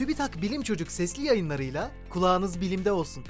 TÜBİTAK 0.00 0.42
Bilim 0.42 0.62
Çocuk 0.62 0.90
sesli 0.90 1.26
yayınlarıyla 1.26 1.90
kulağınız 2.10 2.60
bilimde 2.60 2.92
olsun. 2.92 3.24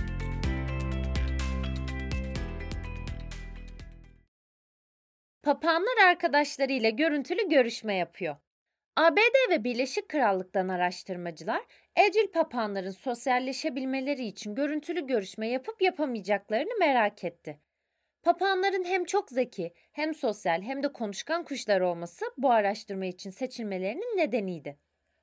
Papağanlar 5.42 5.96
arkadaşlarıyla 6.08 6.90
görüntülü 6.90 7.48
görüşme 7.48 7.94
yapıyor. 7.94 8.36
ABD 8.96 9.50
ve 9.50 9.64
Birleşik 9.64 10.08
Krallık'tan 10.08 10.68
araştırmacılar 10.68 11.62
evcil 11.96 12.26
papağanların 12.32 12.90
sosyalleşebilmeleri 12.90 14.26
için 14.26 14.54
görüntülü 14.54 15.06
görüşme 15.06 15.48
yapıp 15.48 15.82
yapamayacaklarını 15.82 16.78
merak 16.78 17.24
etti. 17.24 17.60
Papağanların 18.22 18.84
hem 18.84 19.04
çok 19.04 19.30
zeki, 19.30 19.72
hem 19.92 20.14
sosyal, 20.14 20.62
hem 20.62 20.82
de 20.82 20.92
konuşkan 20.92 21.44
kuşlar 21.44 21.80
olması 21.80 22.24
bu 22.38 22.50
araştırma 22.50 23.06
için 23.06 23.30
seçilmelerinin 23.30 24.16
nedeniydi. 24.16 24.78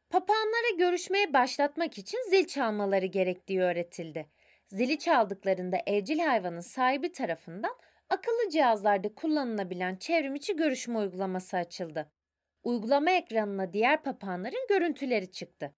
Papağanlara 0.10 0.76
görüşmeye 0.78 1.34
başlatmak 1.34 1.98
için 1.98 2.30
zil 2.30 2.48
çalmaları 2.48 3.06
gerektiği 3.06 3.62
öğretildi. 3.62 4.28
Zili 4.68 5.00
çaldıklarında 5.00 5.78
evcil 5.88 6.20
hayvanın 6.20 6.60
sahibi 6.60 7.12
tarafından 7.12 7.76
akıllı 8.10 8.50
cihazlarda 8.50 9.16
kullanılabilen 9.16 9.96
çevrimiçi 9.96 10.56
görüşme 10.56 10.98
uygulaması 11.00 11.58
açıldı. 11.58 12.12
Uygulama 12.64 13.12
ekranına 13.12 13.74
diğer 13.74 14.04
papağanların 14.04 14.68
görüntüleri 14.70 15.32
çıktı. 15.32 15.76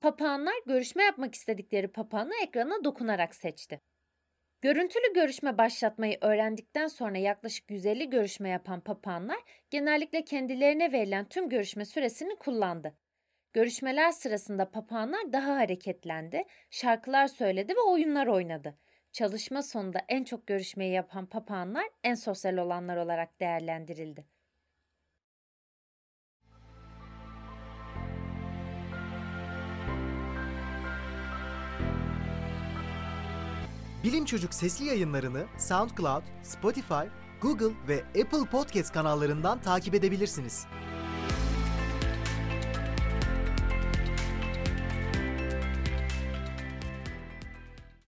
Papağanlar 0.00 0.54
görüşme 0.66 1.04
yapmak 1.04 1.34
istedikleri 1.34 1.88
papağanı 1.88 2.32
ekrana 2.42 2.84
dokunarak 2.84 3.34
seçti. 3.34 3.80
Görüntülü 4.60 5.12
görüşme 5.14 5.58
başlatmayı 5.58 6.18
öğrendikten 6.20 6.86
sonra 6.86 7.18
yaklaşık 7.18 7.70
150 7.70 8.10
görüşme 8.10 8.48
yapan 8.48 8.80
papağanlar 8.80 9.38
genellikle 9.70 10.24
kendilerine 10.24 10.92
verilen 10.92 11.28
tüm 11.28 11.48
görüşme 11.48 11.84
süresini 11.84 12.36
kullandı. 12.36 13.05
Görüşmeler 13.56 14.12
sırasında 14.12 14.70
papağanlar 14.70 15.32
daha 15.32 15.56
hareketlendi, 15.56 16.44
şarkılar 16.70 17.26
söyledi 17.28 17.72
ve 17.72 17.80
oyunlar 17.80 18.26
oynadı. 18.26 18.78
Çalışma 19.12 19.62
sonunda 19.62 19.98
en 20.08 20.24
çok 20.24 20.46
görüşmeyi 20.46 20.92
yapan 20.92 21.26
papağanlar 21.26 21.84
en 22.04 22.14
sosyal 22.14 22.56
olanlar 22.56 22.96
olarak 22.96 23.40
değerlendirildi. 23.40 24.26
Bilim 34.04 34.24
Çocuk 34.24 34.54
sesli 34.54 34.86
yayınlarını 34.86 35.44
SoundCloud, 35.58 36.24
Spotify, 36.42 37.04
Google 37.42 37.74
ve 37.88 38.22
Apple 38.22 38.50
Podcast 38.50 38.92
kanallarından 38.92 39.60
takip 39.60 39.94
edebilirsiniz. 39.94 40.66